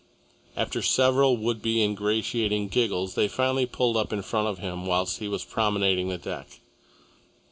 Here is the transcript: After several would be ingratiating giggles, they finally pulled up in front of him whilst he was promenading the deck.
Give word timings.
After 0.57 0.81
several 0.81 1.37
would 1.37 1.61
be 1.61 1.83
ingratiating 1.83 2.69
giggles, 2.69 3.13
they 3.13 3.27
finally 3.27 3.67
pulled 3.67 3.97
up 3.97 4.11
in 4.11 4.23
front 4.23 4.47
of 4.47 4.57
him 4.57 4.87
whilst 4.87 5.19
he 5.19 5.27
was 5.27 5.45
promenading 5.45 6.09
the 6.09 6.17
deck. 6.17 6.59